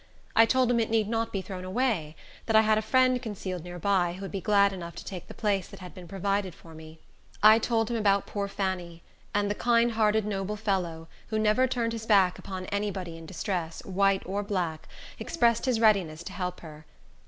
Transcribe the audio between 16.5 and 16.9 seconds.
her.